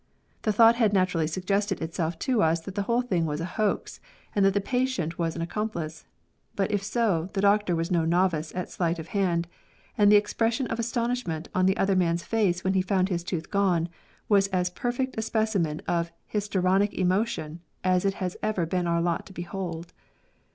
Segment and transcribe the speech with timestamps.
[0.41, 3.99] The thought had naturally suggested itself to us that the whole thing was a hoax,
[4.35, 6.05] and that the patient was an accom plice;
[6.55, 9.47] but if so, the doctor was no novice at sleight of hand,
[9.95, 13.51] and the expression of astonishment on the other man's face when he found his tooth
[13.51, 13.89] gone,
[14.27, 19.03] was as per fect a specimen of histrionic emotion as it has ever been our
[19.03, 19.93] lot to behold.